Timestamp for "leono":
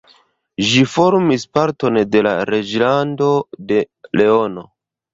4.21-4.71